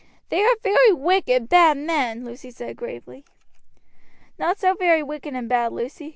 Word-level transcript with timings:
"They 0.29 0.41
are 0.43 0.55
very 0.63 0.91
wicked, 0.91 1.47
bad 1.47 1.77
men," 1.77 2.25
Lucy 2.25 2.49
said 2.49 2.75
gravely. 2.75 3.23
"Not 4.39 4.57
so 4.57 4.73
very 4.73 5.03
wicked 5.03 5.35
and 5.35 5.47
bad, 5.47 5.71
Lucy. 5.73 6.09